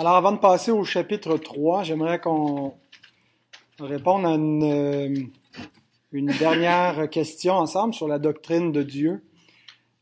[0.00, 2.72] Alors, avant de passer au chapitre 3, j'aimerais qu'on
[3.78, 5.30] réponde à une,
[6.10, 9.22] une, dernière question ensemble sur la doctrine de Dieu.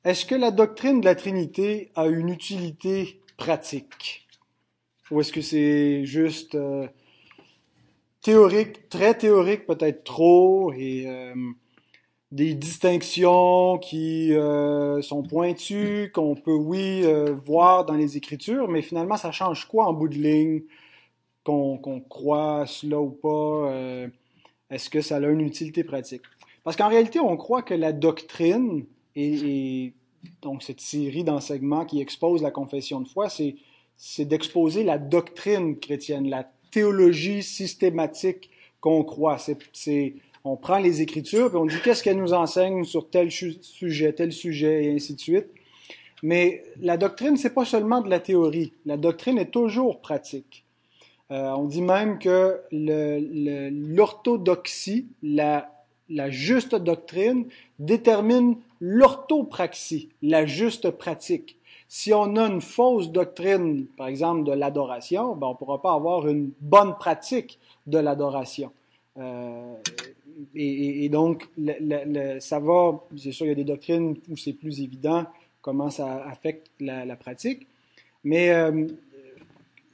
[0.05, 4.29] Est-ce que la doctrine de la Trinité a une utilité pratique?
[5.11, 6.87] Ou est-ce que c'est juste euh,
[8.23, 11.35] théorique, très théorique, peut-être trop, euh,
[12.31, 18.83] des distinctions qui euh, sont pointues, qu'on peut, oui, euh, voir dans les Écritures, mais
[18.83, 20.63] finalement, ça change quoi en bout de ligne,
[21.45, 23.71] qu'on croit cela ou pas?
[23.71, 24.09] Euh,
[24.71, 26.23] est-ce que ça a une utilité pratique?
[26.63, 28.85] Parce qu'en réalité, on croit que la doctrine
[29.17, 29.95] et,
[30.43, 36.29] donc cette série d'enseignements qui expose la confession de foi, c'est d'exposer la doctrine chrétienne,
[36.29, 38.51] la théologie systématique
[38.81, 39.39] qu'on croit.
[39.39, 40.17] C'est
[40.53, 44.33] on prend les Écritures, puis on dit qu'est-ce qu'elles nous enseignent sur tel sujet, tel
[44.33, 45.49] sujet, et ainsi de suite.
[46.23, 48.73] Mais la doctrine, c'est pas seulement de la théorie.
[48.87, 50.65] La doctrine est toujours pratique.
[51.31, 55.71] Euh, on dit même que l'orthodoxie, la,
[56.31, 57.47] juste doctrine,
[57.79, 61.59] détermine l'orthopraxie, la juste pratique.
[61.87, 65.95] Si on a une fausse doctrine, par exemple, de l'adoration, ben on ne pourra pas
[65.95, 68.73] avoir une bonne pratique de l'adoration.
[69.19, 69.75] Euh,
[70.55, 71.49] et, donc,
[72.41, 75.27] ça va, c'est sûr, il y a des doctrines où c'est plus évident
[75.63, 77.67] comment ça affecte la, pratique,
[78.25, 78.87] mais euh,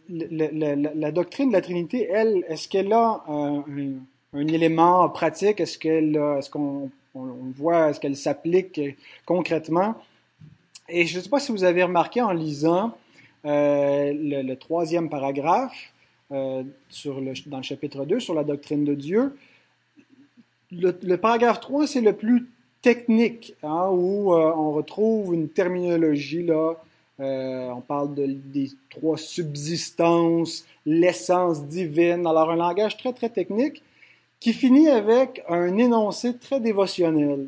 [0.08, 3.64] la, doctrine de la Trinité, elle, est-ce qu'elle a un,
[4.34, 5.60] élément pratique?
[5.60, 8.80] Est-ce qu'elle, est-ce qu'on voit, est-ce qu'elle s'applique
[9.24, 9.94] concrètement?
[10.88, 12.94] Et je ne sais pas si vous avez remarqué en lisant
[13.46, 15.92] euh, le, troisième paragraphe
[16.32, 16.62] euh,
[17.46, 19.36] dans le chapitre 2 sur la doctrine de Dieu,
[20.70, 22.48] le, paragraphe 3, c'est le plus
[22.82, 26.74] technique, hein, où euh, on retrouve une terminologie là.
[27.20, 32.26] Euh, on parle de, des trois subsistances, l'essence divine.
[32.26, 33.82] Alors un langage très très technique
[34.40, 37.46] qui finit avec un énoncé très dévotionnel,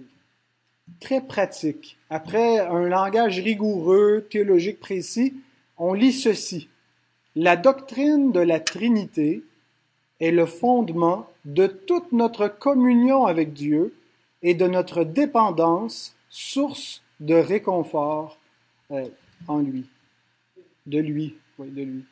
[1.01, 1.99] très pratique.
[2.11, 5.35] Après un langage rigoureux, théologique précis,
[5.79, 6.69] on lit ceci.
[7.39, 9.43] La doctrine de la Trinité
[10.21, 13.95] est le fondement de toute notre communion avec Dieu
[14.41, 18.39] et de notre dépendance, source de réconfort
[18.91, 19.05] euh,
[19.49, 19.85] en lui.
[20.87, 22.05] De lui, oui, de lui.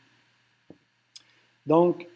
[1.64, 2.06] Donc,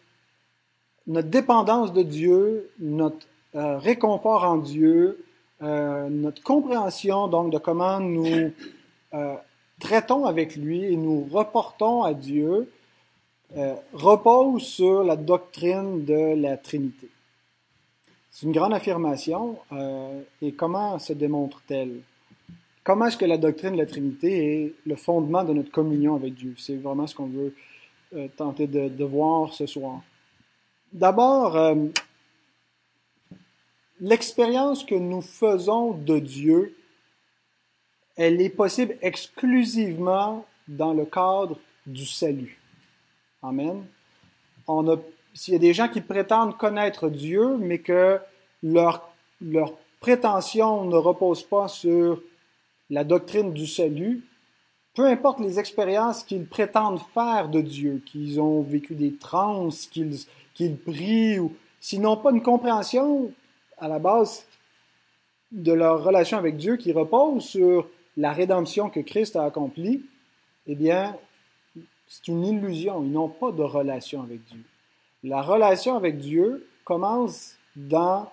[1.07, 3.25] notre dépendance de Dieu, notre
[3.55, 5.25] euh, réconfort en Dieu,
[5.63, 8.53] euh, notre compréhension donc de comment nous
[9.79, 12.69] traitons avec lui et nous reportons à Dieu,
[13.57, 17.09] euh, repose sur la doctrine de la Trinité.
[18.29, 19.57] C'est une grande affirmation.
[19.71, 22.01] Euh, et comment se démontre-t-elle?
[22.83, 26.35] Comment est-ce que la doctrine de la Trinité est le fondement de notre communion avec
[26.35, 26.53] Dieu?
[26.59, 27.55] C'est vraiment ce qu'on veut
[28.15, 30.01] euh, tenter de, de, voir ce soir.
[30.93, 31.75] D'abord,
[33.99, 36.75] l'expérience que nous faisons de Dieu,
[38.15, 42.59] elle est possible exclusivement dans le cadre du salut.
[43.41, 43.85] Amen.
[44.67, 44.97] On a,
[45.33, 48.19] s'il y a des gens qui prétendent connaître Dieu, mais que
[48.61, 49.09] leur,
[49.41, 52.21] leur prétention ne repose pas sur
[52.89, 54.23] la doctrine du salut,
[54.93, 60.17] peu importe les expériences qu'ils prétendent faire de Dieu, qu'ils ont vécu des trans, qu'ils
[60.53, 63.31] qu'ils prient, ou s'ils n'ont pas une compréhension
[63.77, 64.45] à la base
[65.53, 70.03] de leur relation avec Dieu qui repose sur la rédemption que Christ a accomplie,
[70.67, 71.15] eh bien,
[72.09, 73.03] c'est une illusion.
[73.03, 74.63] Ils n'ont pas de relation avec Dieu.
[75.23, 78.29] La relation avec Dieu commence dans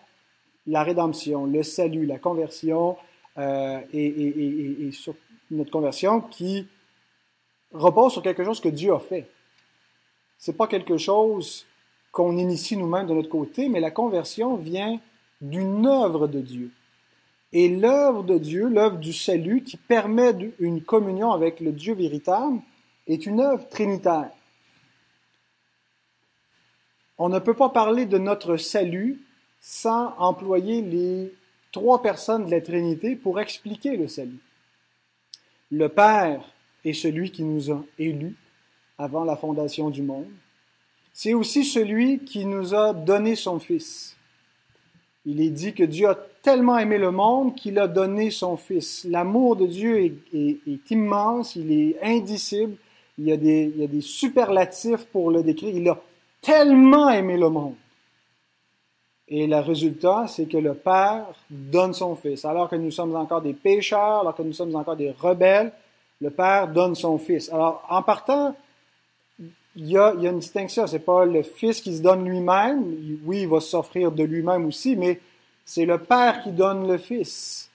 [0.67, 2.97] la rédemption, le salut, la conversion
[3.39, 4.91] euh, et,
[5.51, 6.67] notre conversion qui
[7.73, 9.29] repose sur quelque chose que Dieu a fait.
[10.39, 11.67] C'est pas quelque chose
[12.11, 14.99] qu'on initie nous-mêmes de notre côté, mais la conversion vient
[15.41, 16.71] d'une œuvre de Dieu.
[17.53, 22.61] Et l'œuvre de Dieu, l'œuvre du salut qui permet une communion avec le Dieu véritable,
[23.07, 24.31] est une œuvre trinitaire.
[27.19, 29.21] On ne peut pas parler de notre salut
[29.61, 31.33] sans employer les
[31.73, 34.41] trois personnes de la Trinité pour expliquer le salut.
[35.71, 36.41] Le Père
[36.85, 38.37] est celui qui nous a élus
[38.99, 40.31] avant la fondation du monde.
[41.13, 44.17] C'est aussi celui qui nous a donné son Fils.
[45.25, 49.05] Il est dit que Dieu a tellement aimé le monde qu'il a donné son Fils.
[49.05, 52.77] L'amour de Dieu est, est, immense, il est indicible,
[53.19, 55.75] il y, a des, il y a des superlatifs pour le décrire.
[55.75, 55.99] Il a
[56.43, 57.75] tellement aimé le monde.
[59.29, 62.45] Et le résultat, c'est que le Père donne son Fils.
[62.45, 65.73] Alors que nous sommes encore des pécheurs, alors que nous sommes encore des rebelles,
[66.21, 67.53] le Père donne son Fils.
[67.53, 68.55] Alors, en partant,
[69.39, 70.87] il y a, il y a une distinction.
[70.87, 72.85] C'est pas le Fils qui se donne lui-même.
[73.25, 75.21] Oui, il va s'offrir de lui-même aussi, mais
[75.65, 77.69] c'est le Père qui donne le Fils.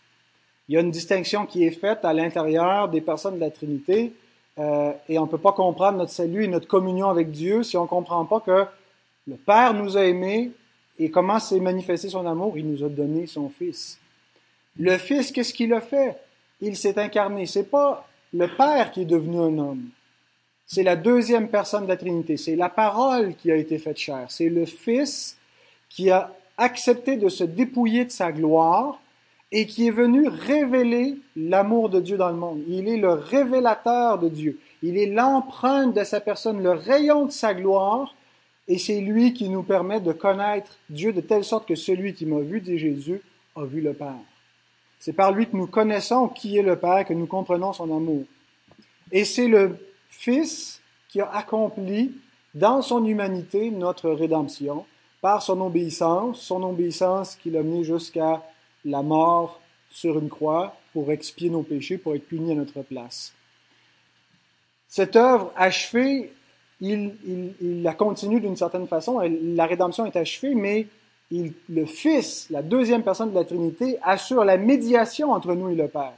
[0.69, 4.13] Il y a une distinction qui est faite à l'intérieur des personnes de la Trinité,
[4.59, 7.77] euh, et on ne peut pas comprendre notre salut et notre communion avec Dieu si
[7.77, 8.65] on ne comprend pas que
[9.27, 10.51] le Père nous a aimés
[10.99, 13.99] et comment s'est manifesté son amour, il nous a donné son Fils.
[14.77, 16.17] Le Fils, qu'est-ce qu'il a fait?
[16.59, 17.45] Il s'est incarné.
[17.45, 19.89] C'est pas le Père qui est devenu un homme.
[20.65, 22.37] C'est la deuxième personne de la Trinité.
[22.37, 24.25] C'est la parole qui a été faite chair.
[24.29, 25.37] C'est le Fils
[25.89, 29.00] qui a accepté de se dépouiller de sa gloire
[29.51, 32.63] et qui est venu révéler l'amour de Dieu dans le monde.
[32.67, 34.59] Il est le révélateur de Dieu.
[34.81, 38.15] Il est l'empreinte de sa personne, le rayon de sa gloire,
[38.67, 42.25] et c'est lui qui nous permet de connaître Dieu de telle sorte que celui qui
[42.25, 43.21] m'a vu, dit Jésus,
[43.55, 44.15] a vu le Père.
[44.99, 48.23] C'est par lui que nous connaissons qui est le Père, que nous comprenons son amour.
[49.11, 49.77] Et c'est le
[50.09, 52.13] Fils qui a accompli
[52.53, 54.85] dans son humanité notre rédemption
[55.21, 58.41] par son obéissance, son obéissance qui l'a mené jusqu'à
[58.85, 63.33] la mort sur une croix pour expier nos péchés, pour être puni à notre place.
[64.87, 66.33] Cette œuvre achevée,
[66.81, 67.13] il,
[67.83, 69.19] la continue d'une certaine façon.
[69.19, 70.87] La rédemption est achevée, mais
[71.31, 75.87] le Fils, la deuxième personne de la Trinité, assure la médiation entre nous et le
[75.87, 76.13] Père.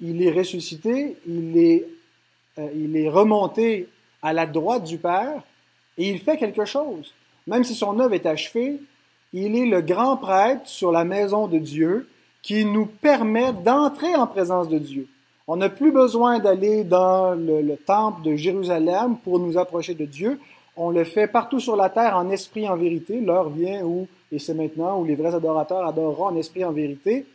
[0.00, 1.88] Il est ressuscité, il est,
[2.58, 3.88] euh, il est remonté
[4.20, 5.42] à la droite du Père
[5.96, 7.14] et il fait quelque chose.
[7.46, 8.80] Même si son œuvre est achevée,
[9.32, 12.08] il est le grand prêtre sur la maison de Dieu
[12.42, 15.06] qui nous permet d'entrer en présence de Dieu.
[15.46, 20.38] On n'a plus besoin d'aller dans le, temple de Jérusalem pour nous approcher de Dieu.
[20.76, 23.20] On le fait partout sur la terre en esprit en vérité.
[23.20, 27.26] L'heure vient où, et c'est maintenant, où les vrais adorateurs adoreront en esprit en vérité.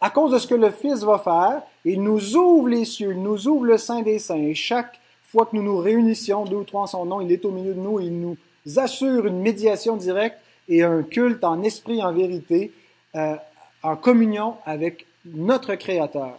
[0.00, 3.22] À cause de ce que le Fils va faire, il nous ouvre les cieux, il
[3.22, 4.52] nous ouvre le sein des saints.
[4.54, 7.50] Chaque fois que nous nous réunissions, deux ou trois en son nom, il est au
[7.50, 8.36] milieu de nous, il nous
[8.76, 10.38] assure une médiation directe
[10.70, 12.72] et un culte en esprit, en vérité,
[13.16, 13.36] euh,
[13.82, 16.38] en communion avec notre Créateur.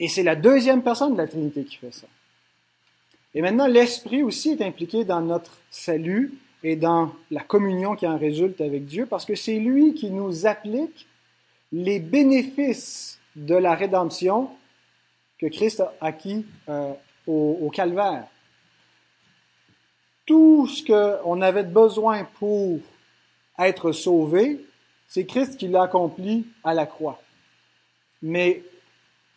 [0.00, 2.06] Et c'est la deuxième personne de la Trinité qui fait ça.
[3.34, 6.32] Et maintenant, l'Esprit aussi est impliqué dans notre salut
[6.62, 10.46] et dans la communion qui en résulte avec Dieu, parce que c'est lui qui nous
[10.46, 11.06] applique
[11.72, 14.48] les bénéfices de la rédemption
[15.38, 16.92] que Christ a acquis euh,
[17.26, 18.26] au calvaire
[20.26, 22.80] tout ce qu'on avait besoin pour
[23.58, 24.60] être sauvé,
[25.08, 27.20] c'est Christ qui l'a accompli à la croix.
[28.22, 28.62] Mais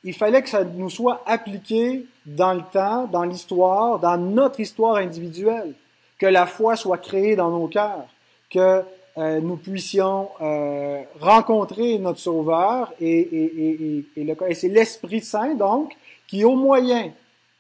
[0.04, 4.96] il fallait que ça nous soit appliqué dans le temps, dans l'histoire, dans notre histoire
[4.96, 5.74] individuelle,
[6.18, 8.08] que la foi soit créée dans nos cœurs,
[8.50, 8.82] que
[9.18, 15.94] euh, nous puissions euh, rencontrer notre Sauveur et, et, et, et c'est l'Esprit Saint donc
[16.28, 17.12] qui, au moyen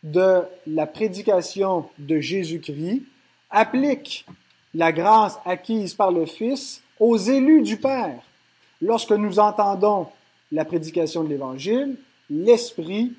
[0.03, 3.03] de la prédication de Jésus-Christ,
[3.49, 4.25] applique
[4.73, 8.21] la grâce acquise par le Fils aux élus du Père.
[8.81, 10.07] Lorsque nous entendons
[10.51, 11.95] la prédication de l'Évangile,
[12.29, 13.13] l'Esprit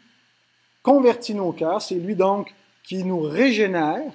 [0.82, 1.82] convertit nos cœurs.
[1.82, 2.52] C'est lui donc
[2.84, 4.12] qui nous régénère,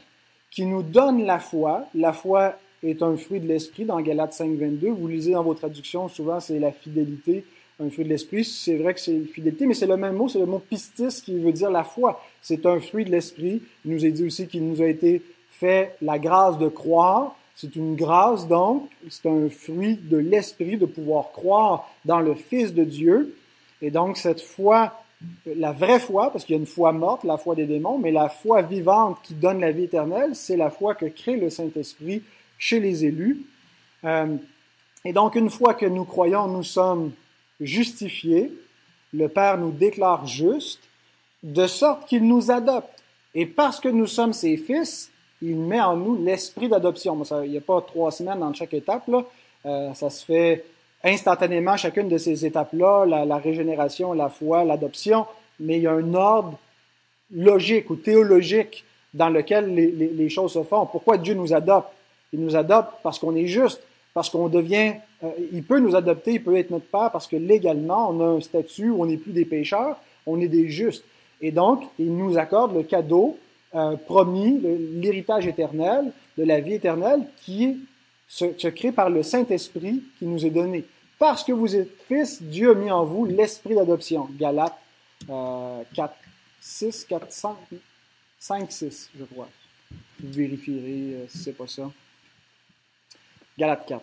[0.52, 1.86] qui nous donne la foi.
[1.94, 4.90] La foi est un fruit de l'Esprit dans Galates 5, 22.
[4.90, 7.46] Vous lisez dans vos traductions, souvent c'est la fidélité,
[7.80, 8.44] un fruit de l'Esprit.
[8.44, 11.38] C'est vrai que c'est fidélité, mais c'est le même mot, c'est le mot pistis qui
[11.38, 12.24] veut dire la foi.
[12.42, 13.62] C'est un fruit de l'Esprit.
[13.86, 15.22] Il nous est dit aussi qu'il nous a été
[15.60, 17.36] fait la grâce de croire.
[17.56, 22.74] C'est une grâce donc, c'est un fruit de l'esprit de pouvoir croire dans le Fils
[22.74, 23.36] de Dieu.
[23.82, 24.92] Et donc cette foi,
[25.46, 28.12] la vraie foi, parce qu'il y a une foi morte, la foi des démons, mais
[28.12, 32.24] la foi vivante qui donne la vie éternelle, c'est la foi que crée le Saint-Esprit
[32.58, 33.46] chez les élus.
[34.04, 34.36] Euh,
[35.06, 37.12] et donc une fois que nous croyons, nous sommes
[37.62, 38.52] justifiés,
[39.14, 40.84] le Père nous déclare justes,
[41.44, 43.04] de sorte qu'il nous adopte.
[43.34, 45.12] Et parce que nous sommes ses fils,
[45.46, 47.22] il met en nous l'esprit d'adoption.
[47.44, 49.08] Il n'y a pas trois semaines dans chaque étape.
[49.08, 49.24] Là.
[49.66, 50.64] Euh, ça se fait
[51.04, 55.26] instantanément, chacune de ces étapes-là, la, régénération, la foi, l'adoption,
[55.60, 56.58] mais il y a un ordre
[57.32, 58.84] logique ou théologique
[59.14, 60.86] dans lequel les, choses se font.
[60.88, 61.90] Pourquoi Dieu nous adopte?
[62.34, 63.82] Il nous adopte parce qu'on est juste,
[64.14, 67.36] parce qu'on devient, euh, il peut nous adopter, il peut être notre père, parce que
[67.36, 71.04] légalement, on a un statut où on n'est plus des pécheurs, on est des justes.
[71.40, 73.38] Et donc, il nous accorde le cadeau
[73.76, 74.62] euh, promis
[74.94, 77.86] l'héritage éternel, de la vie éternelle, qui
[78.26, 80.86] se, crée par le Saint-Esprit qui nous est donné.
[81.20, 84.30] Parce que vous êtes fils, Dieu a mis en vous l'esprit d'adoption.
[84.40, 84.78] Galates
[85.28, 86.16] 4,
[86.62, 87.56] 6, 4, 5,
[88.40, 89.50] 5, 6, je crois.
[90.22, 91.92] Vous vérifierez euh, si c'est pas ça.
[93.58, 94.02] Galates 4.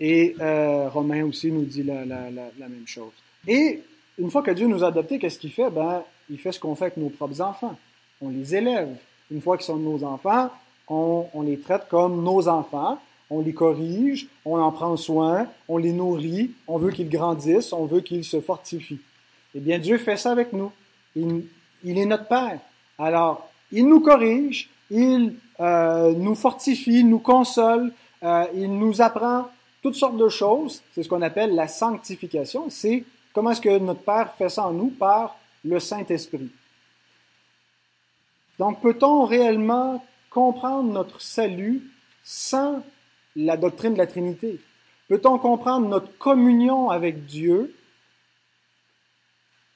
[0.00, 3.12] Et euh, Romain aussi nous dit la, même chose.
[3.46, 3.80] Et
[4.18, 5.70] une fois que Dieu nous a adoptés, qu'est-ce qu'il fait?
[5.70, 7.78] Ben, il fait ce qu'on fait avec nos propres enfants
[8.20, 8.96] on les élève,
[9.30, 10.50] Une fois qu'ils sont nos enfants,
[10.88, 12.98] on, on les traite comme nos enfants,
[13.30, 17.84] on les corrige, on en prend soin, on les nourrit, on veut qu'ils grandissent, on
[17.84, 19.00] veut qu'ils se fortifient.
[19.54, 20.72] Eh bien, Dieu fait ça avec nous.
[21.14, 21.44] Il,
[21.84, 22.60] il est notre Père.
[22.98, 29.48] Alors, il nous corrige, il euh, nous fortifie, nous console, euh, il nous apprend
[29.82, 30.82] toutes sortes de choses.
[30.94, 32.70] C'est ce qu'on appelle la sanctification.
[32.70, 34.88] C'est comment est-ce que notre Père fait ça en nous?
[34.88, 36.50] Par le Saint-Esprit.
[38.58, 41.82] Donc, peut-on réellement comprendre notre salut
[42.24, 42.82] sans
[43.36, 44.60] la doctrine de la Trinité?
[45.08, 47.74] Peut-on comprendre notre communion avec Dieu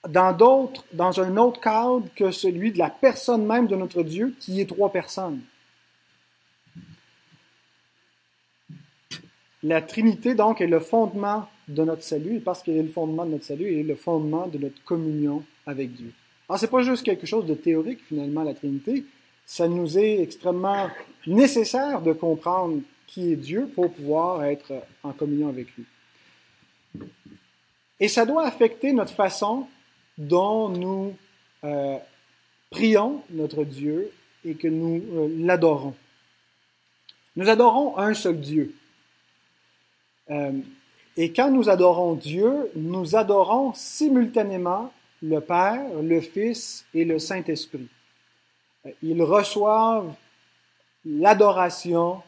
[0.08, 4.66] dans un autre cadre que celui de la personne même de notre Dieu, qui est
[4.66, 5.40] trois personnes?
[9.62, 13.24] La Trinité, donc, est le fondement de notre salut, et parce qu'elle est le fondement
[13.24, 16.12] de notre salut, elle est le fondement de notre communion avec Dieu.
[16.52, 19.06] Alors, c'est pas juste quelque chose de théorique, finalement, la Trinité.
[19.46, 20.90] Ça nous est extrêmement
[21.26, 24.70] nécessaire de comprendre qui est Dieu pour pouvoir être
[25.02, 25.86] en communion avec lui.
[28.00, 29.66] Et ça doit affecter notre façon
[30.18, 31.14] dont nous
[31.64, 31.96] euh,
[32.68, 34.12] prions notre Dieu
[34.44, 35.94] et que nous euh, l'adorons.
[37.34, 38.74] Nous adorons un seul Dieu.
[40.28, 40.52] Euh,
[41.16, 44.92] et quand nous adorons Dieu, nous adorons simultanément
[45.22, 47.88] le Père, le Fils et le Saint-Esprit.
[48.86, 50.12] Euh, ils reçoivent
[51.04, 52.22] l'adoration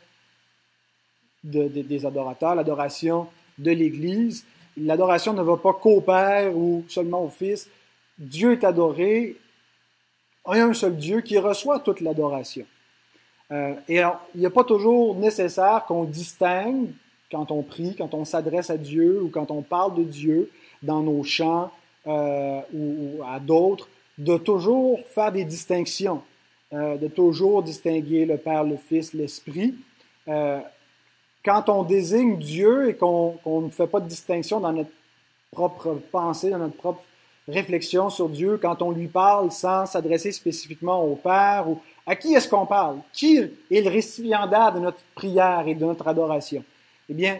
[1.43, 4.47] des adorateurs, l'adoration de l'Église.
[4.77, 7.69] L'adoration ne va pas qu'au Père ou seulement au Fils.
[8.19, 9.37] Dieu est adoré.
[10.47, 12.67] Un seul Dieu qui reçoit toute l'adoration.
[13.51, 14.01] Euh, et
[14.35, 16.91] il n'est pas toujours nécessaire qu'on distingue
[17.31, 20.51] quand on prie, quand on s'adresse à Dieu ou quand on parle de Dieu
[20.83, 21.71] dans nos chants
[22.07, 26.23] euh, ou, à d'autres, de toujours faire des distinctions,
[26.73, 29.75] euh, de toujours distinguer le Père, le Fils, l'Esprit.
[30.29, 30.61] Euh,
[31.45, 34.91] quand on désigne Dieu et qu'on ne fait pas de distinction dans notre
[35.51, 37.03] propre pensée, dans notre propre
[37.49, 42.35] réflexion sur Dieu, quand on lui parle sans s'adresser spécifiquement au Père, ou à qui
[42.35, 42.99] est-ce qu'on parle?
[43.13, 46.65] Qui est le récipiendaire de notre prière et de notre adoration?
[47.09, 47.39] Eh bien,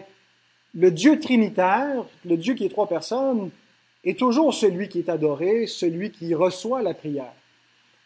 [0.75, 3.49] le Dieu trinitaire, le Dieu qui est trois personnes,
[4.05, 7.33] est toujours celui qui est adoré, celui qui reçoit la prière.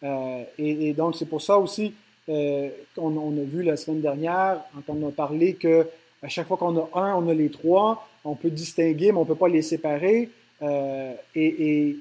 [0.02, 1.94] Euh, et, donc, c'est pour ça aussi
[2.28, 5.86] euh, qu'on on a vu la semaine dernière, quand on a parlé que
[6.22, 9.22] à chaque fois qu'on a un, on a les trois, on peut distinguer, mais on
[9.22, 10.30] ne peut pas les séparer.
[10.62, 11.96] Euh, et,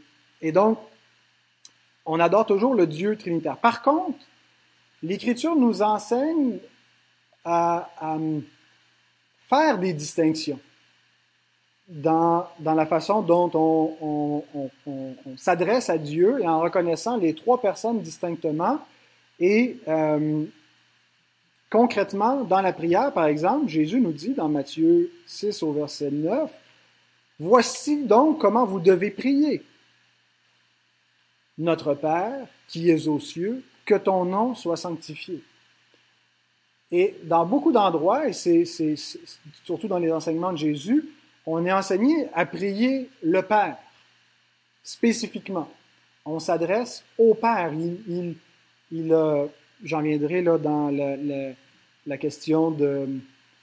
[0.53, 0.79] donc,
[2.05, 3.57] on adore toujours le Dieu trinitaire.
[3.57, 4.19] Par contre,
[5.03, 6.57] l'Écriture nous enseigne
[7.45, 7.89] à
[9.49, 10.59] faire des distinctions
[11.89, 13.95] dans, dans la façon dont on,
[14.53, 18.79] on, on, on s'adresse à Dieu et en reconnaissant les trois personnes distinctement.
[19.39, 20.45] Et euh,
[21.69, 26.51] concrètement, dans la prière, par exemple, Jésus nous dit dans Matthieu 6 au verset 9,
[27.39, 29.63] Voici donc comment vous devez prier.
[31.57, 35.41] Notre Père, qui es aux cieux, que ton nom soit sanctifié.
[36.91, 38.65] Et dans beaucoup d'endroits, et c'est
[39.63, 41.05] surtout dans les enseignements de Jésus,
[41.45, 43.77] on est enseigné à prier le Père,
[44.83, 45.69] spécifiquement.
[46.25, 47.71] On s'adresse au Père.
[47.73, 48.35] Il,
[48.91, 49.15] il,
[49.83, 50.91] J'en viendrai là dans
[52.05, 53.07] la question de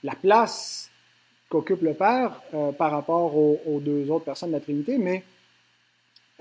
[0.03, 0.89] la place
[1.49, 5.23] qu'occupe le Père euh, par rapport aux, deux autres personnes de la Trinité, mais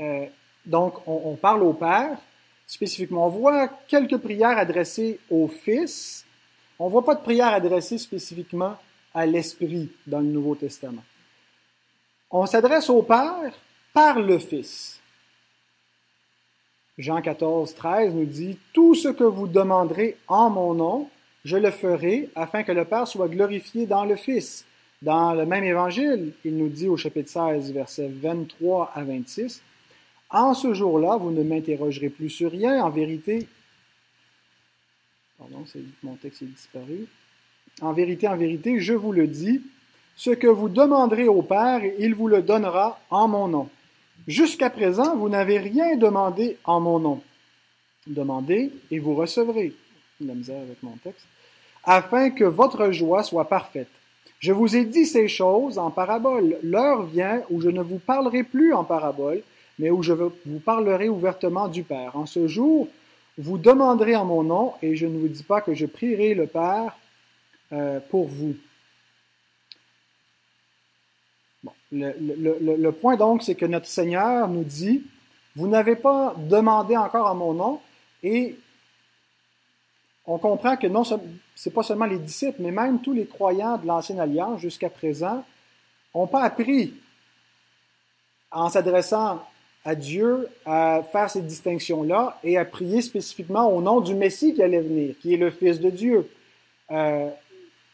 [0.01, 0.27] euh,
[0.65, 2.19] donc on, parle au Père
[2.67, 3.27] spécifiquement.
[3.27, 6.25] On voit quelques prières adressées au Fils,
[6.79, 8.77] on voit pas de prière adressée spécifiquement
[9.15, 11.05] à l'Esprit dans le Nouveau Testament.
[12.31, 13.53] On s'adresse au Père
[13.93, 15.01] par le Fils.
[16.99, 21.11] Jean 14, 13 nous dit, Tout ce que vous demanderez en mon nom,
[21.45, 24.65] je le ferai afin que le Père soit glorifié dans le Fils.
[25.03, 29.63] Dans le même évangile, il nous dit au chapitre 16, versets 23 à 26,
[30.31, 32.83] En ce jour-là, vous ne m'interrogerez plus sur rien.
[32.83, 33.47] En vérité,
[35.39, 35.65] Pardon,
[36.03, 37.07] mon texte est disparu.
[37.83, 39.61] En vérité, en vérité, je vous le dis,
[40.17, 43.69] ce que vous demanderez au Père, il vous le donnera en mon nom.
[44.27, 47.23] Jusqu'à présent, vous n'avez rien demandé en mon nom.
[48.07, 49.75] Demandez et vous recevrez.
[50.21, 51.27] La misère avec mon texte.
[51.85, 53.91] Afin que votre joie soit parfaite.
[54.41, 56.57] Je vous ai dit ces choses en parabole.
[56.63, 59.43] L'heure vient où je ne vous parlerai plus en parabole,
[59.79, 62.17] mais où je vous parlerai ouvertement du Père.
[62.17, 62.89] En ce jour,
[63.39, 66.47] vous demanderez en mon nom, et je ne vous dis pas que je prierai le
[66.47, 66.97] Père
[67.73, 68.55] euh, pour vous.
[71.93, 75.05] Le, point donc, c'est que notre Seigneur nous dit,
[75.55, 77.81] vous n'avez pas demandé encore en mon nom,
[78.23, 78.57] et
[80.27, 83.79] on comprend que non, ce n'est pas seulement les disciples, mais même tous les croyants
[83.79, 85.45] de l'Ancienne Alliance jusqu'à présent
[86.15, 86.95] n'ont pas appris
[88.51, 89.43] en s'adressant
[89.85, 94.63] à Dieu à faire ces distinctions-là et à prier spécifiquement au nom du Messie qui
[94.63, 96.29] allait venir, qui est le Fils de Dieu.
[96.91, 97.29] Euh,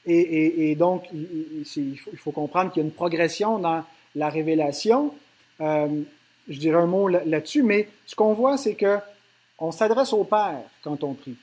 [0.05, 5.15] et, donc, il, faut, comprendre qu'il y a une progression dans la révélation.
[5.61, 6.03] Euh,
[6.49, 8.99] je dirais un mot là-dessus, mais ce qu'on voit, c'est que
[9.59, 11.37] on s'adresse au Père quand on prie.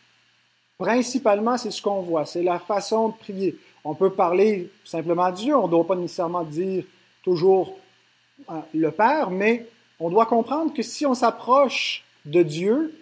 [0.78, 3.56] Principalement, c'est ce qu'on voit, c'est la façon de prier.
[3.86, 6.84] On peut parler simplement de Dieu, on ne doit pas nécessairement dire
[7.24, 7.78] toujours
[8.50, 9.68] euh, le Père, mais
[10.02, 12.94] on doit comprendre que si on s'approche de Dieu,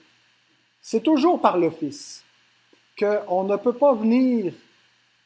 [0.82, 2.24] c'est toujours par le Fils,
[2.98, 4.54] qu'on ne peut pas venir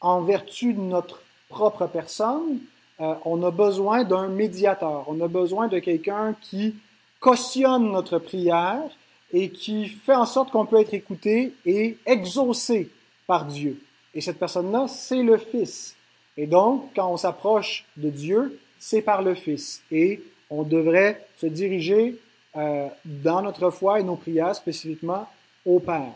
[0.01, 2.59] en vertu de notre propre personne,
[2.99, 6.75] euh, on a besoin d'un médiateur, on a besoin de quelqu'un qui
[7.19, 8.83] cautionne notre prière
[9.31, 12.89] et qui fait en sorte qu'on peut être écouté et exaucé
[13.27, 13.79] par Dieu.
[14.13, 15.95] Et cette personne-là, c'est le Fils.
[16.35, 19.81] Et donc, quand on s'approche de Dieu, c'est par le Fils.
[19.91, 22.19] Et on devrait se diriger
[22.57, 25.27] euh, dans notre foi et nos prières spécifiquement
[25.65, 26.11] au Père.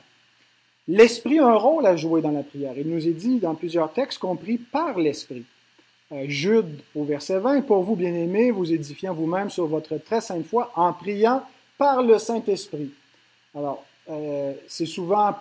[0.88, 2.74] L'Esprit a un rôle à jouer dans la prière.
[2.78, 5.44] Il nous est dit dans plusieurs textes qu'on prie par l'Esprit.
[6.12, 10.46] Euh, Jude au verset 20, Pour vous, bien-aimés, vous édifiant vous-même sur votre très sainte
[10.46, 11.44] foi en priant
[11.80, 12.92] par le Saint-Esprit.
[13.56, 15.36] Alors, euh, c'est souvent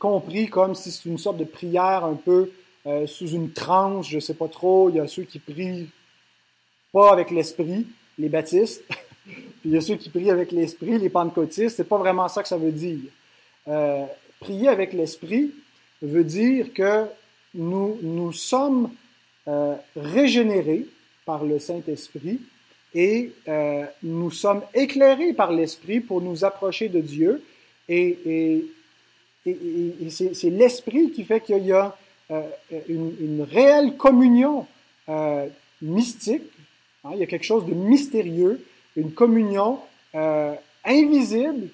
[0.00, 2.50] compris comme si c'est une sorte de prière un peu
[2.86, 4.90] euh, sous une tranche, je ne sais pas trop.
[4.90, 5.88] Il y a ceux qui prient
[6.92, 7.86] pas avec l'Esprit,
[8.18, 8.82] les baptistes,
[9.24, 11.76] puis il y a ceux qui prient avec l'Esprit, les pentecôtistes.
[11.76, 12.98] C'est pas vraiment ça que ça veut dire.
[14.42, 15.52] Prier avec l'Esprit
[16.02, 17.06] veut dire que
[17.54, 18.90] nous, nous sommes
[19.46, 20.86] euh, régénérés
[21.24, 22.40] par le Saint-Esprit
[22.92, 27.42] et euh, nous sommes éclairés par l'Esprit pour nous approcher de Dieu.
[27.88, 28.66] Et,
[29.46, 31.96] et, c'est l'Esprit qui fait qu'il y a
[32.32, 32.42] euh,
[32.88, 34.66] une, réelle communion
[35.80, 36.42] mystique.
[37.04, 38.64] Hein, il y a quelque chose de mystérieux,
[38.96, 39.78] une communion
[40.84, 41.68] invisible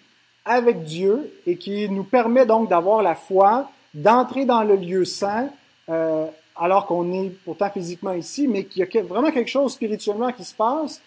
[0.48, 5.50] avec Dieu et qui nous permet donc d'avoir la foi, d'entrer dans le lieu saint
[5.88, 10.32] euh, alors qu'on est pourtant physiquement ici, mais qu'il y a vraiment quelque chose spirituellement
[10.32, 11.00] qui se passe,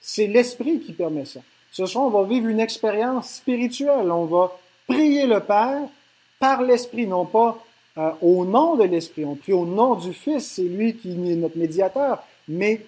[0.00, 1.40] c'est l'Esprit qui permet ça.
[1.72, 4.10] Ce soir, on va vivre une expérience spirituelle.
[4.10, 4.56] On va
[4.88, 5.82] prier le Père
[6.38, 7.58] par l'Esprit, non pas
[7.98, 9.24] euh, au nom de l'Esprit.
[9.24, 12.22] On prie au nom du Fils, c'est lui qui est notre médiateur.
[12.48, 12.80] Mais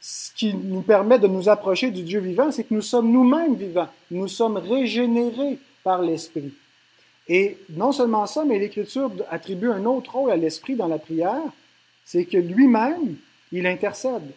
[0.00, 3.56] ce qui nous permet de nous approcher du Dieu vivant, c'est que nous sommes nous-mêmes
[3.56, 3.88] vivants.
[4.10, 6.52] Nous sommes régénérés par l'Esprit.
[7.28, 11.42] Et non seulement ça, mais l'Écriture attribue un autre rôle à l'Esprit dans la prière,
[12.04, 13.16] c'est que lui-même,
[13.52, 14.30] il intercède.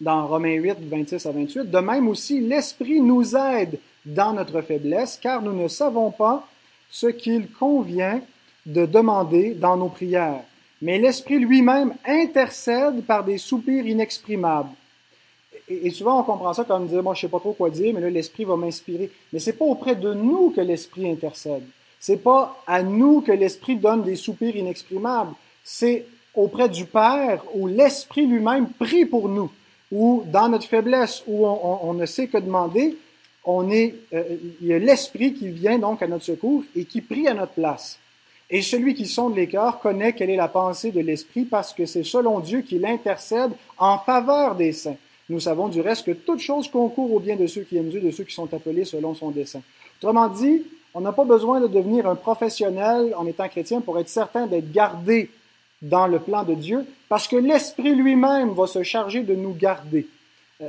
[0.00, 5.18] Dans Romains 8, 26 à 28, de même aussi, l'Esprit nous aide dans notre faiblesse,
[5.22, 6.48] car nous ne savons pas
[6.90, 8.20] ce qu'il convient
[8.66, 10.42] de demander dans nos prières.
[10.82, 14.70] Mais l'Esprit lui-même intercède par des soupirs inexprimables.
[15.68, 18.00] Et, souvent, on comprend ça comme dire, moi, je sais pas trop quoi dire, mais
[18.00, 19.08] là, l'Esprit va m'inspirer.
[19.32, 21.62] Mais c'est pas auprès de nous que l'Esprit intercède.
[22.00, 25.34] C'est pas à nous que l'Esprit donne des soupirs inexprimables.
[25.62, 29.52] C'est auprès du Père où l'Esprit lui-même prie pour nous,
[29.92, 32.96] où dans notre faiblesse, où on, ne sait que demander,
[33.44, 34.24] on est, euh,
[34.60, 37.52] il y a l'Esprit qui vient donc à notre secours et qui prie à notre
[37.52, 38.00] place.
[38.54, 41.86] Et celui qui sonde les cœurs connaît quelle est la pensée de l'Esprit parce que
[41.86, 44.98] c'est selon Dieu qu'il intercède en faveur des saints.
[45.30, 48.02] Nous savons du reste que toute chose concourt au bien de ceux qui aiment Dieu,
[48.02, 49.62] de ceux qui sont appelés selon son dessein.
[50.02, 54.10] Autrement dit, on n'a pas besoin de devenir un professionnel en étant chrétien pour être
[54.10, 55.30] certain d'être gardé
[55.80, 60.06] dans le plan de Dieu, parce que l'Esprit lui-même va se charger de nous garder.
[60.60, 60.68] Euh,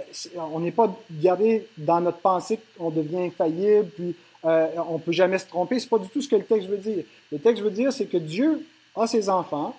[0.54, 5.38] on n'est pas gardé dans notre pensée qu'on devient infaillible, puis euh, on peut jamais
[5.38, 5.80] se tromper.
[5.80, 7.04] C'est pas du tout ce que le texte veut dire.
[7.32, 9.76] Le texte veut dire, c'est que Dieu a ses enfants,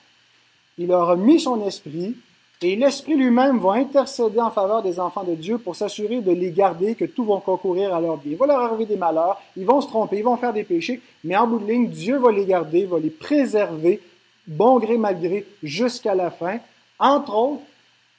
[0.78, 2.16] il leur a mis son esprit,
[2.62, 6.50] et l'Esprit lui-même va intercéder en faveur des enfants de Dieu pour s'assurer de les
[6.50, 8.32] garder, que tout va concourir à leur bien.
[8.32, 11.00] Il va leur arriver des malheurs, ils vont se tromper, ils vont faire des péchés,
[11.24, 14.00] mais en bout de ligne, Dieu va les garder, va les préserver,
[14.46, 16.58] bon gré mal gré, jusqu'à la fin,
[16.98, 17.62] entre autres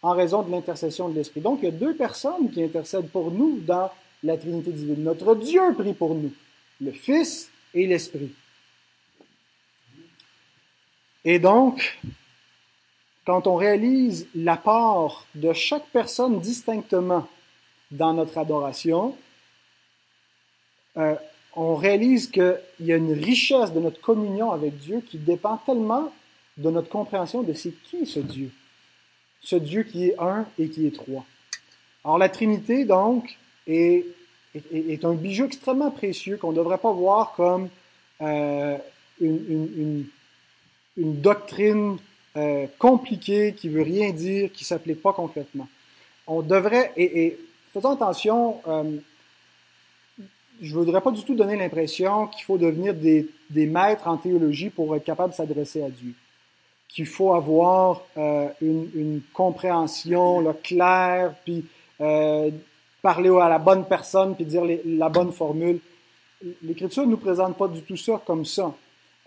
[0.03, 1.41] en raison de l'intercession de l'Esprit.
[1.41, 3.89] Donc, il y a deux personnes qui intercèdent pour nous dans
[4.25, 5.03] la Trinité divine.
[5.03, 6.33] Notre Dieu prie pour nous,
[6.81, 8.31] le Fils et l'Esprit.
[11.23, 11.99] Et donc,
[13.25, 17.27] quand on réalise l'apport de chaque personne distinctement
[17.91, 19.15] dans notre adoration,
[20.97, 21.15] euh,
[21.55, 26.11] on réalise qu'il y a une richesse de notre communion avec Dieu qui dépend tellement
[26.57, 28.51] de notre compréhension de c'est qui ce Dieu.
[29.41, 31.25] Ce Dieu qui est un et qui est trois.
[32.03, 34.05] Alors la Trinité, donc, est,
[35.03, 37.69] un bijou extrêmement précieux qu'on ne devrait pas voir comme
[38.21, 38.77] euh,
[39.19, 40.05] une,
[40.97, 41.97] doctrine
[42.37, 45.67] euh, compliquée qui veut rien dire, qui s'applique pas concrètement.
[46.27, 47.37] On devrait, et,
[47.73, 48.97] faisons attention, euh,
[50.61, 54.69] je ne voudrais pas du tout donner l'impression qu'il faut devenir des, maîtres en théologie
[54.69, 56.13] pour être capable de s'adresser à Dieu.
[56.87, 61.65] Qu'il faut avoir euh, une, compréhension claire, puis
[63.05, 65.79] parler à la bonne personne, puis dire la bonne formule.
[66.63, 68.73] L'Écriture ne nous présente pas du tout ça comme ça.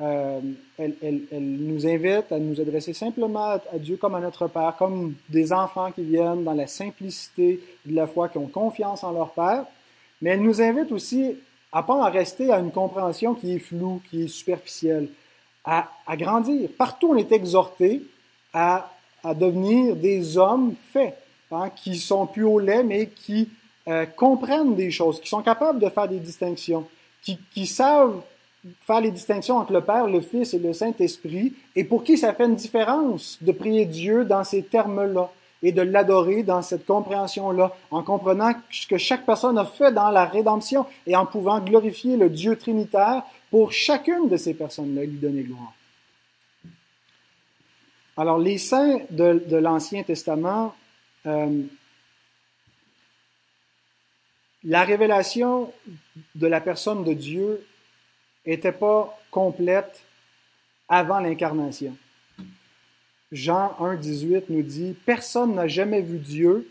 [0.00, 0.40] Euh,
[0.76, 5.52] elle, nous invite à nous adresser simplement à, Dieu comme à notre Père, comme des
[5.52, 9.64] enfants qui viennent dans la simplicité de la foi, qui ont confiance en leur Père.
[10.22, 11.36] Mais elle nous invite aussi
[11.70, 15.08] à pas en rester à une compréhension qui est floue, qui est superficielle,
[15.64, 16.68] à, à grandir.
[16.76, 18.02] Partout, on est exhorté
[18.52, 18.90] à,
[19.22, 21.16] à devenir des hommes faits,
[21.52, 23.48] hein, qui sont plus au lait, mais qui
[23.88, 26.86] euh, comprennent des choses, qui sont capables de faire des distinctions,
[27.22, 28.20] qui, savent
[28.86, 32.34] faire les distinctions entre le Père, le Fils et le Saint-Esprit, et pour qui ça
[32.34, 35.30] fait une différence de prier Dieu dans ces termes-là
[35.62, 40.10] et de l'adorer dans cette compréhension-là, en comprenant ce que chaque personne a fait dans
[40.10, 45.18] la rédemption et en pouvant glorifier le Dieu trinitaire pour chacune de ces personnes-là lui
[45.18, 45.72] donner gloire.
[48.18, 50.74] Alors, les saints de, l'Ancien Testament,
[51.26, 51.62] euh,
[54.64, 55.72] la révélation
[56.34, 57.64] de la personne de Dieu
[58.46, 60.02] n'était pas complète
[60.88, 61.96] avant l'incarnation.
[63.30, 66.68] Jean 1, 18 nous dit, Personne n'a jamais vu Dieu,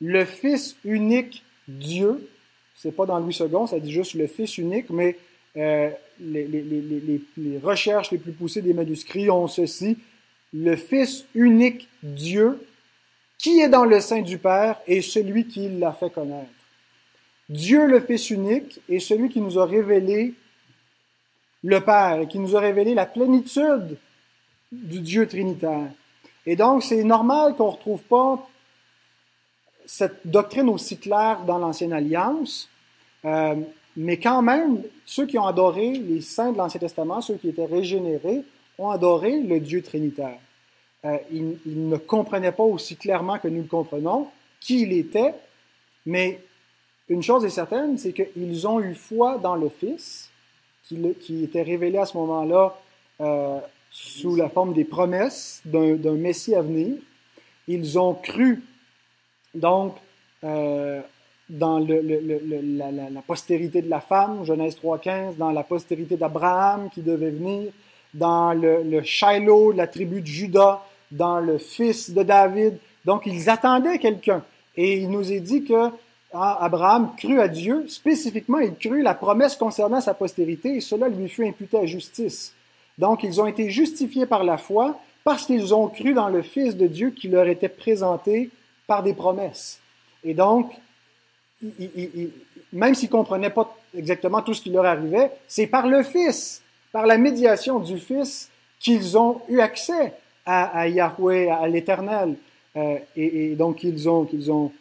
[0.00, 2.28] le Fils unique Dieu,
[2.74, 5.16] c'est pas dans Louis II, ça dit juste le Fils unique, mais
[5.56, 9.96] euh, les, les, recherches les plus poussées des manuscrits ont ceci,
[10.52, 12.66] le Fils unique Dieu,
[13.38, 16.50] qui est dans le sein du Père et celui qui l'a fait connaître.
[17.48, 20.34] Dieu le Fils unique est celui qui nous a révélé
[21.62, 23.98] le Père, qui nous a révélé la plénitude
[24.70, 25.90] du Dieu trinitaire.
[26.46, 28.48] Et donc, c'est normal qu'on ne retrouve pas
[29.86, 32.68] cette doctrine aussi claire dans l'Ancienne Alliance,
[33.24, 33.56] euh,
[33.96, 37.66] mais quand même, ceux qui ont adoré les saints de l'Ancien Testament, ceux qui étaient
[37.66, 38.42] régénérés,
[38.78, 40.38] ont adoré le Dieu trinitaire.
[41.04, 44.28] Euh, ils, ne comprenaient pas aussi clairement que nous le comprenons
[44.60, 45.34] qui il était,
[46.06, 46.40] mais
[47.12, 50.30] une chose est certaine, c'est qu'ils ont eu foi dans le Fils,
[50.84, 52.74] qui, était révélé à ce moment-là
[53.20, 53.58] euh,
[53.90, 56.96] sous la forme des promesses d'un Messie à venir.
[57.68, 58.62] Ils ont cru
[59.54, 59.96] donc
[60.44, 61.00] euh,
[61.48, 67.72] dans la, postérité de la femme, Genèse 3.15, dans la postérité d'Abraham qui devait venir,
[68.14, 72.78] dans le, Shiloh la tribu de Judas, dans le fils de David.
[73.04, 74.42] Donc ils attendaient quelqu'un.
[74.76, 75.90] Et il nous est dit que
[76.32, 81.28] Abraham crut à Dieu, spécifiquement il crut la promesse concernant sa postérité, et cela lui
[81.28, 82.54] fut imputé à justice.
[82.98, 86.76] Donc, ils ont été justifiés par la foi parce qu'ils ont cru dans le Fils
[86.76, 88.50] de Dieu qui leur était présenté
[88.86, 89.80] par des promesses.
[90.24, 90.72] Et donc,
[92.72, 96.62] même s'ils ne comprenaient pas exactement tout ce qui leur arrivait, c'est par le Fils,
[96.92, 100.12] par la médiation du Fils, qu'ils ont eu accès
[100.44, 102.34] à, Yahweh, à l'Éternel.
[102.76, 104.72] Euh, et, donc, ils ont, qu'ils ont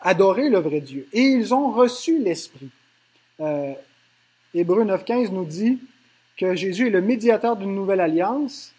[0.00, 1.06] adoré le vrai Dieu.
[1.12, 2.68] Et ils ont reçu l'Esprit.
[3.40, 3.72] Euh,
[4.54, 5.78] Hébreu 9.15 nous dit,
[6.38, 8.72] que Jésus est le médiateur d'une nouvelle alliance,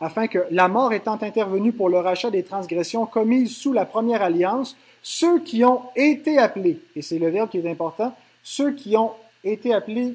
[0.00, 4.20] afin que, la mort étant intervenue pour le rachat des transgressions commises sous la première
[4.20, 8.96] alliance, ceux qui ont été appelés, et c'est le verbe qui est important, ceux qui
[8.96, 9.12] ont
[9.44, 10.14] été appelés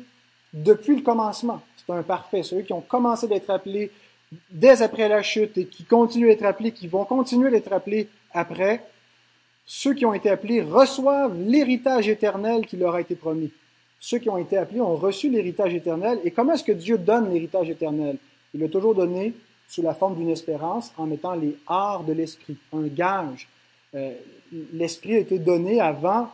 [0.54, 3.92] depuis le commencement, c'est un parfait, ceux qui ont commencé d'être appelés
[4.52, 8.84] dès après la chute et qui continuent d'être appelés, qui vont continuer d'être appelés après,
[9.72, 13.52] ceux qui ont été appelés reçoivent l'héritage éternel qui leur a été promis
[14.00, 16.20] ceux qui ont été appelés ont reçu l'héritage éternel.
[16.24, 18.18] Et comment est-ce que Dieu donne l'héritage éternel?
[18.54, 19.34] Il l'a toujours donné
[19.68, 23.48] sous la forme d'une espérance en mettant les arts de l'esprit, un gage.
[23.94, 24.14] Euh,
[24.74, 26.30] l'esprit a été donné avant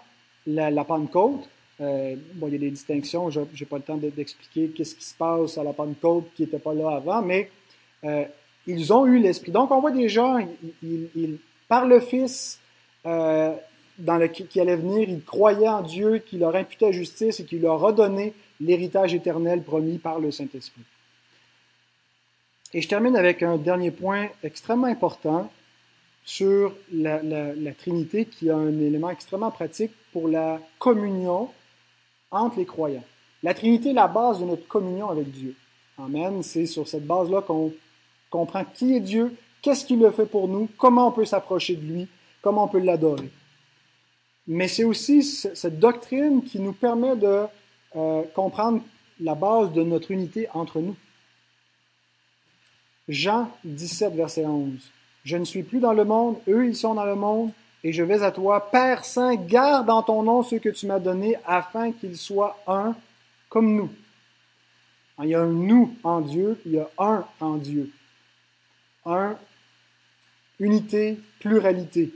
[0.48, 1.50] la, Pentecôte.
[1.82, 5.04] Euh, bon, il y a des distinctions, je n'ai pas le temps d'expliquer qu'est-ce qui
[5.04, 7.50] se passe à la Pentecôte qui n'était pas là avant, mais
[8.06, 8.24] euh,
[8.68, 9.52] ils ont eu l'esprit.
[9.52, 10.40] Donc, on voit gens,
[10.82, 12.60] ils, par le Fils,
[13.06, 17.60] dans le, qui allait venir, il croyait en Dieu, qui leur imputait justice et qui
[17.60, 20.82] leur donné l'héritage éternel promis par le Saint-Esprit.
[22.74, 25.50] Et je termine avec un dernier point extrêmement important
[26.26, 27.20] sur la,
[27.78, 31.50] Trinité, qui a un élément extrêmement pratique pour la communion
[32.32, 33.04] entre les croyants.
[33.44, 35.56] La Trinité est la base de notre communion avec Dieu.
[36.00, 36.42] Amen.
[36.42, 37.72] C'est sur cette base-là qu'on
[38.30, 41.86] comprend qui est Dieu, qu'est-ce qu'il a fait pour nous, comment on peut s'approcher de
[41.86, 42.08] lui,
[42.46, 43.32] comment on peut l'adorer?
[44.48, 47.46] Mais c'est aussi cette doctrine qui nous permet de
[47.96, 48.84] euh, comprendre
[49.20, 50.96] la base de notre unité entre nous.
[53.10, 54.74] Jean 17, verset 11.
[55.24, 57.50] Je ne suis plus dans le monde, eux ils sont dans le monde,
[57.84, 58.70] et je vais à toi.
[58.70, 62.96] Père Saint, garde en ton nom ceux que tu m'as donnés, afin qu'ils soient un
[63.50, 63.90] comme nous.
[65.24, 67.90] Il y a un nous en Dieu, il y a un en Dieu.
[69.04, 69.36] Un,
[70.60, 72.14] unité, pluralité.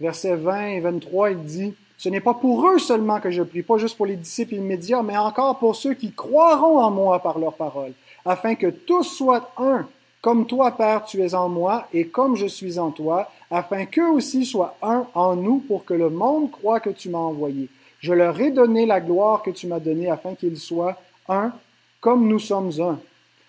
[0.00, 3.62] Versets 20 et 23, il dit, Ce n'est pas pour eux seulement que je prie,
[3.62, 7.38] pas juste pour les disciples immédiats, mais encore pour ceux qui croiront en moi par
[7.38, 7.92] leur parole,
[8.24, 9.88] afin que tous soient un,
[10.22, 14.10] comme toi, Père, tu es en moi, et comme je suis en toi, afin qu'eux
[14.10, 17.68] aussi soient un en nous, pour que le monde croit que tu m'as envoyé.
[17.98, 20.96] Je leur ai donné la gloire que tu m'as donnée, afin qu'ils soient
[21.28, 21.52] un,
[22.00, 23.00] comme nous sommes un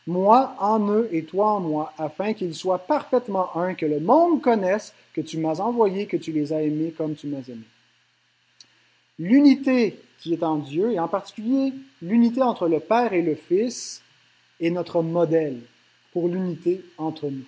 [0.07, 4.41] moi en eux et toi en moi, afin qu'ils soient parfaitement un, que le monde
[4.41, 7.65] connaisse que tu m'as envoyé, que tu les as aimés comme tu m'as aimé.
[9.19, 14.01] L'unité qui est en Dieu, et en particulier l'unité entre le Père et le Fils,
[14.59, 15.59] est notre modèle
[16.11, 17.45] pour l'unité entre nous.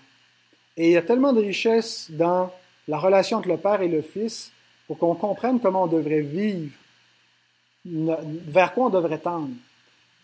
[0.78, 2.52] Et il y a tellement de richesse dans
[2.88, 4.52] la relation entre le Père et le Fils
[4.88, 6.72] pour qu'on comprenne comment on devrait vivre,
[7.86, 9.50] vers quoi on devrait tendre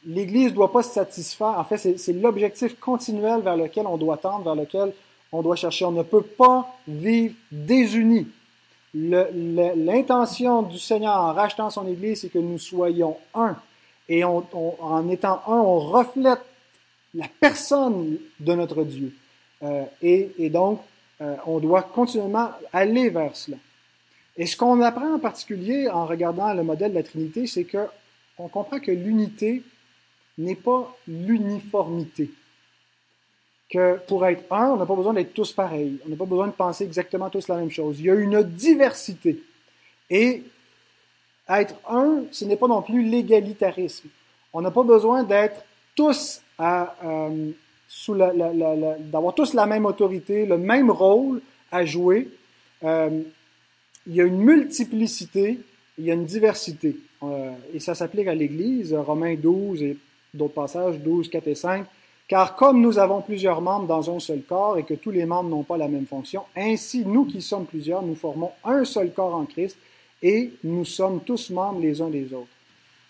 [0.08, 1.56] l'Église ne doit pas se satisfaire.
[1.60, 4.94] En fait, c'est l'objectif continuel vers lequel on doit tendre, vers lequel
[5.32, 5.86] on doit chercher.
[5.86, 8.28] On ne peut pas vivre désunis.
[8.94, 13.56] L'intention du Seigneur en rachetant son Église, c'est que nous soyons un.
[14.10, 16.40] Et en étant un, on reflète
[17.14, 19.14] la personne de notre Dieu.
[19.64, 20.82] Euh, et, donc,
[21.22, 23.58] euh, on doit continuellement aller vers cela.
[24.38, 27.88] Et ce qu'on apprend en particulier en regardant le modèle de la Trinité, c'est que
[28.38, 29.64] on comprend que l'unité
[30.38, 32.30] n'est pas l'uniformité.
[33.70, 36.00] Que pour être un, on n'a pas besoin d'être tous pareils.
[36.06, 38.00] On n'a pas besoin de penser exactement tous la même chose.
[38.00, 39.44] Il y a une diversité.
[40.10, 40.44] Et
[41.50, 44.10] être un, ce n'est pas non plus l'égalitarisme.
[44.54, 45.64] On n'a pas besoin d'être
[45.96, 47.52] tous à, euh,
[47.88, 48.32] sous la,
[49.00, 52.30] d'avoir tous la même autorité, le même rôle à jouer.
[52.84, 53.22] Euh,
[54.06, 55.60] il y a une multiplicité,
[55.98, 56.98] il y a une diversité.
[57.24, 58.94] Euh, et ça s'applique à l'Église.
[58.94, 59.98] Romains 12 et
[60.34, 61.86] d'autres passages 12, 4 et 5.
[62.28, 65.50] Car comme nous avons plusieurs membres dans un seul corps et que tous les membres
[65.50, 69.36] n'ont pas la même fonction, ainsi nous qui sommes plusieurs, nous formons un seul corps
[69.36, 69.78] en Christ
[70.22, 72.48] et nous sommes tous membres les uns des autres.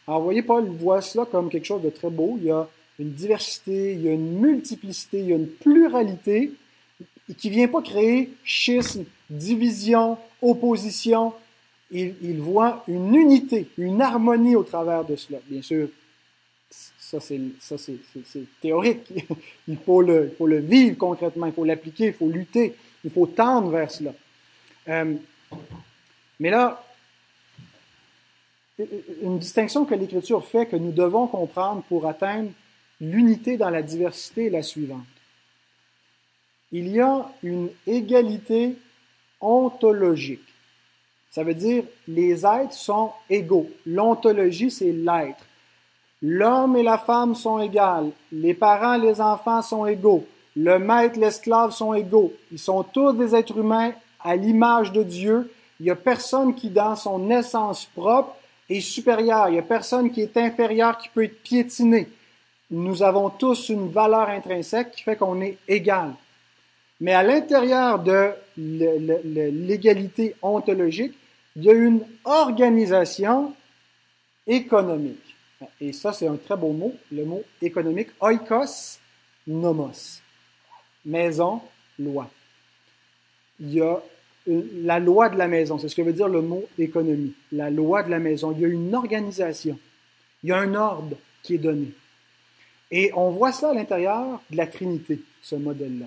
[0.07, 2.37] Alors vous voyez, Paul voit cela comme quelque chose de très beau.
[2.37, 2.67] Il y a
[2.99, 6.51] une diversité, il y a une multiplicité, il y a une pluralité
[7.37, 11.33] qui ne vient pas créer schisme, division, opposition.
[11.89, 15.39] Il, il voit une unité, une harmonie au travers de cela.
[15.49, 15.89] Bien sûr,
[16.69, 19.13] ça, c'est théorique.
[19.67, 23.27] il, faut le, faut le vivre concrètement, il faut l'appliquer, il faut lutter, il faut
[23.27, 24.13] tendre vers cela.
[24.89, 25.15] Euh,
[26.39, 26.83] mais là,
[29.21, 32.51] une distinction que l'Écriture fait, que nous devons comprendre pour atteindre
[33.01, 35.05] l'unité dans la diversité est la suivante.
[36.71, 38.75] Il y a une égalité
[39.39, 40.41] ontologique.
[41.31, 43.69] Ça veut dire les êtres sont égaux.
[43.85, 45.46] L'ontologie, c'est l'être.
[46.21, 48.09] L'homme et la femme sont égales.
[48.31, 50.25] Les parents et les enfants sont égaux.
[50.55, 52.33] Le maître, l'esclave sont égaux.
[52.51, 53.91] Ils sont tous des êtres humains
[54.23, 55.51] à l'image de Dieu.
[55.79, 58.35] Il n'y a personne qui, dans son essence propre,
[58.67, 59.49] est supérieur.
[59.49, 62.09] Il n'y a personne qui est inférieur, qui peut être piétiné.
[62.71, 66.13] Nous avons tous une valeur intrinsèque qui fait qu'on est égal.
[66.99, 71.13] Mais à l'intérieur de l'égalité ontologique,
[71.55, 73.53] il y a une organisation
[74.47, 75.26] économique.
[75.81, 78.99] Et ça, c'est un très beau mot, le mot économique, oikos
[79.45, 80.21] nomos.
[81.05, 81.61] Maison,
[81.97, 82.29] loi.
[83.59, 84.01] Il y a
[84.47, 87.33] la loi de la maison, c'est ce que veut dire le mot économie.
[87.51, 88.51] La loi de la maison.
[88.51, 89.77] Il y a une organisation.
[90.43, 91.91] Il y a un ordre qui est donné.
[92.91, 96.05] Et on voit ça à l'intérieur de la Trinité, ce modèle-là.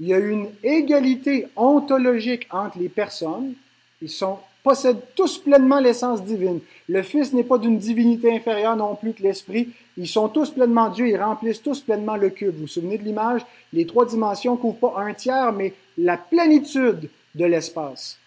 [0.00, 3.54] Il y a une égalité ontologique entre les personnes.
[4.00, 6.58] Ils sont possèdent tous pleinement l'essence divine.
[6.88, 9.68] Le Fils n'est pas d'une divinité inférieure non plus que l'Esprit.
[9.96, 12.52] Ils sont tous pleinement Dieu, ils remplissent tous pleinement le cube.
[12.52, 13.42] Vous vous souvenez de l'image?
[13.72, 18.18] Les trois dimensions couvrent pas un tiers, mais la plénitude de l'espace.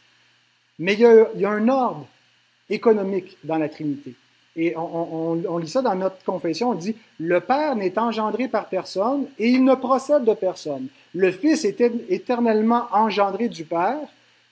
[0.80, 2.06] Mais il y, a, un ordre
[2.70, 4.16] économique dans la Trinité.
[4.56, 9.26] Et on, lit ça dans notre confession, on dit, le Père n'est engendré par personne
[9.38, 10.88] et il ne procède de personne.
[11.14, 14.08] Le Fils est éternellement engendré du Père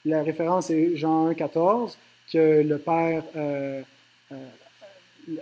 [0.07, 1.97] la référence est Jean 1, 14,
[2.31, 3.81] que le Père, euh,
[4.31, 4.37] euh,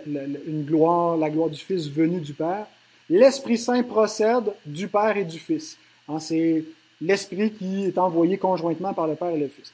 [0.06, 2.66] la gloire du Fils venue du Père.
[3.08, 5.78] L'Esprit Saint procède du Père et du Fils.
[6.08, 6.64] Hein, c'est
[7.00, 9.72] l'Esprit qui est envoyé conjointement par le Père et le Fils.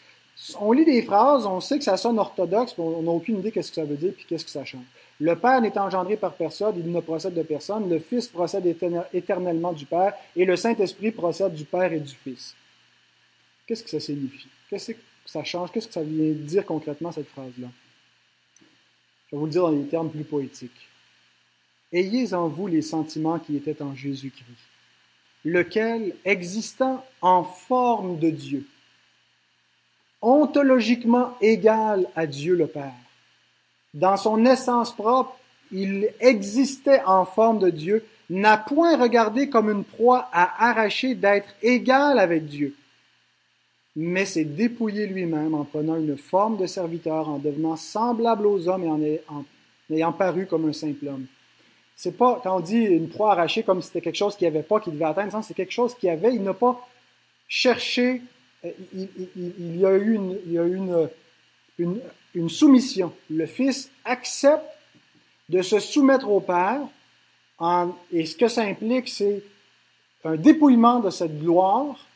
[0.60, 3.52] On lit des phrases, on sait que ça sonne orthodoxe, mais on n'a aucune idée
[3.52, 4.84] qu'est-ce que ça veut dire puis qu'est-ce que ça change.
[5.20, 7.88] Le Père n'est engendré par personne, il ne procède de personne.
[7.88, 8.66] Le Fils procède
[9.12, 12.54] éternellement du Père et le Saint-Esprit procède du Père et du Fils.
[13.66, 14.48] Qu'est-ce que ça signifie?
[14.72, 15.70] Qu'est-ce que ça change?
[15.70, 17.68] Qu'est-ce que ça vient dire concrètement, cette phrase-là?
[19.26, 20.88] Je vais vous le dire dans des termes plus poétiques.
[21.92, 24.46] Ayez en vous les sentiments qui étaient en Jésus-Christ,
[25.44, 28.66] lequel, existant en forme de Dieu,
[30.22, 32.94] ontologiquement égal à Dieu le Père,
[33.92, 35.38] dans son essence propre,
[35.70, 41.54] il existait en forme de Dieu, n'a point regardé comme une proie à arracher d'être
[41.60, 42.74] égal avec Dieu,
[43.94, 48.84] mais s'est dépouillé lui-même en prenant une forme de serviteur, en devenant semblable aux hommes
[49.04, 49.44] et en,
[49.90, 51.26] ayant paru comme un simple homme.
[51.94, 54.56] C'est pas, quand on dit une proie arrachée comme si c'était quelque chose qu'il n'y
[54.56, 56.88] avait pas, qu'il devait atteindre, c'est quelque chose qu'il avait, il n'a pas
[57.46, 58.22] cherché,
[58.64, 60.18] euh, il, y a eu
[61.78, 63.12] une, soumission.
[63.30, 64.64] Le Fils accepte
[65.50, 66.80] de se soumettre au Père,
[68.10, 69.42] et ce que ça implique, c'est
[70.24, 72.06] un dépouillement de cette gloire,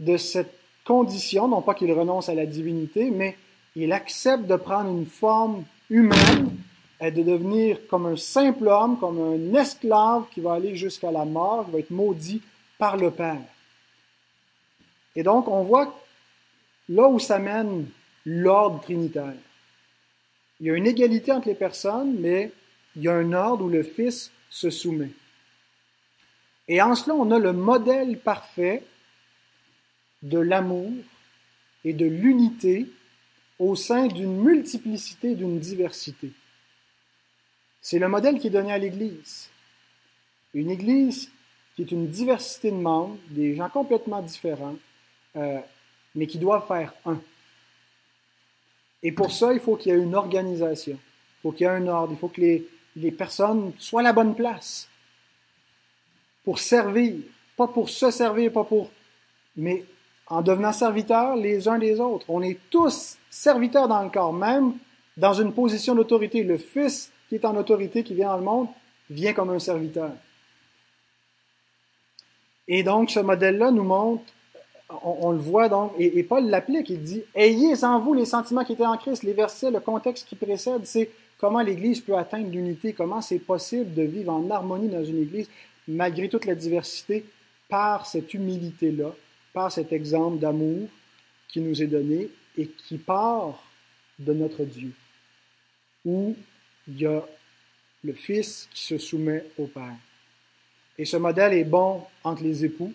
[0.00, 0.55] de cette
[0.86, 3.36] condition, non pas qu'il renonce à la divinité, mais
[3.74, 6.56] il accepte de prendre une forme humaine
[7.00, 11.24] et de devenir comme un simple homme, comme un esclave qui va aller jusqu'à la
[11.24, 12.40] mort, qui va être maudit
[12.78, 13.42] par le Père.
[15.14, 15.94] Et donc, on voit
[16.88, 17.88] là où ça mène
[18.24, 19.34] l'ordre trinitaire.
[20.60, 22.52] Il y a une égalité entre les personnes, mais
[22.94, 25.10] il y a un ordre où le Fils se soumet.
[26.68, 28.82] Et en cela, on a le modèle parfait
[30.22, 30.92] de l'amour
[31.84, 32.86] et de l'unité
[33.58, 36.30] au sein d'une multiplicité, d'une diversité.
[37.80, 39.48] C'est le modèle qui est donné à l'Église.
[40.54, 41.30] Une Église
[41.74, 44.76] qui est une diversité de membres, des gens complètement différents,
[45.36, 45.60] euh,
[46.14, 47.20] mais qui doivent faire un.
[49.02, 51.72] Et pour ça, il faut qu'il y ait une organisation, il faut qu'il y ait
[51.72, 54.88] un ordre, il faut que les, personnes soient à la bonne place
[56.42, 57.14] pour servir,
[57.56, 58.90] pas pour se servir, pas pour,
[59.56, 59.84] mais
[60.28, 62.26] en devenant serviteurs les uns des autres.
[62.28, 64.74] On est tous serviteurs dans le corps, même
[65.16, 66.42] dans une position d'autorité.
[66.42, 68.68] Le Fils qui est en autorité, qui vient dans le monde,
[69.10, 70.10] vient comme un serviteur.
[72.68, 74.24] Et donc, ce modèle-là nous montre
[75.02, 78.74] on, le voit donc, et, Paul l'applique, il dit Ayez en vous les sentiments qui
[78.74, 79.22] étaient en Christ.
[79.22, 83.94] Les versets, le contexte qui précède, c'est comment l'Église peut atteindre l'unité, comment c'est possible
[83.94, 85.48] de vivre en harmonie dans une Église,
[85.88, 87.24] malgré toute la diversité,
[87.68, 89.10] par cette humilité-là,
[89.56, 90.86] par cet exemple d'amour
[91.48, 93.64] qui nous est donné et qui part
[94.18, 94.92] de notre Dieu,
[96.04, 96.36] où
[96.86, 97.26] il y a
[98.04, 99.96] le Fils qui se soumet au Père.
[100.98, 102.92] Et ce modèle est bon entre les époux,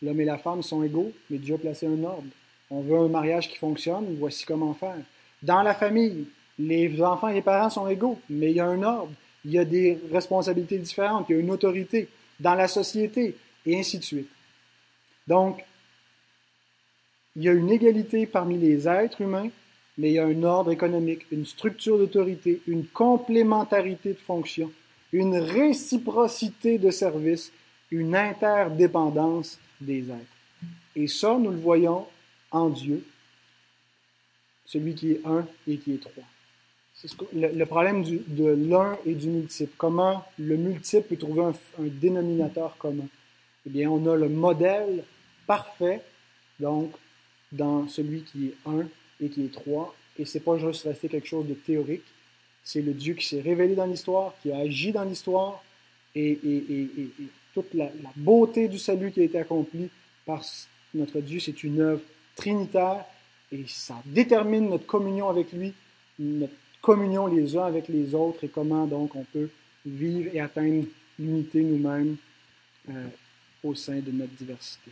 [0.00, 2.30] L'homme et la femme sont égaux, mais Dieu a placé un ordre.
[2.70, 4.96] On veut un mariage qui fonctionne, voici comment faire.
[5.42, 8.82] Dans la famille, les enfants et les parents sont égaux, mais il y a un
[8.82, 9.12] ordre,
[9.44, 12.08] il y a des responsabilités différentes, il y a une autorité.
[12.38, 13.36] Dans la société,
[13.66, 14.30] et ainsi de suite.
[15.26, 15.62] Donc,
[17.36, 19.50] il y a une égalité parmi les êtres humains,
[19.98, 24.72] mais il y a un ordre économique, une structure d'autorité, une complémentarité de fonctions,
[25.12, 27.52] une réciprocité de services,
[27.90, 30.36] une interdépendance des êtres.
[30.96, 32.06] Et ça, nous le voyons
[32.50, 33.04] en Dieu,
[34.64, 36.24] celui qui est un et qui est trois.
[36.94, 39.72] C'est le, problème de l'un et du multiple.
[39.78, 43.06] Comment le multiple peut trouver un, dénominateur commun?
[43.66, 45.04] Eh bien, on a le modèle
[45.46, 46.02] parfait,
[46.58, 46.92] donc,
[47.52, 48.86] dans celui qui est un
[49.20, 49.94] et qui est trois.
[50.18, 52.04] Et c'est pas juste resté quelque chose de théorique.
[52.62, 55.62] C'est le Dieu qui s'est révélé dans l'histoire, qui a agi dans l'histoire,
[56.14, 56.38] et,
[57.54, 59.88] toute la, beauté du salut qui a été accompli
[60.24, 60.44] par
[60.94, 62.02] notre Dieu, c'est une œuvre
[62.36, 63.04] trinitaire
[63.52, 65.72] et ça détermine notre communion avec lui,
[66.18, 69.50] notre communion les uns avec les autres et comment donc on peut
[69.84, 70.84] vivre et atteindre
[71.18, 72.16] l'unité nous-mêmes
[72.88, 73.08] euh,
[73.64, 74.90] au sein de notre diversité.